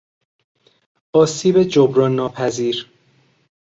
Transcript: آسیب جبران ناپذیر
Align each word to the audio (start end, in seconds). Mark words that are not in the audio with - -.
آسیب 1.13 1.63
جبران 1.63 2.15
ناپذیر 2.15 2.87